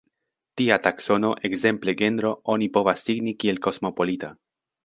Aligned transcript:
Tia 0.61 0.77
taksono, 0.85 1.29
ekzemple 1.51 1.95
genro, 2.01 2.33
oni 2.57 2.71
povas 2.79 3.07
signi 3.11 3.37
kiel 3.45 3.63
kosmopolita. 3.67 4.35